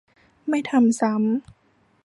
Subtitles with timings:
[0.49, 1.23] ไม่ทำซ้ำ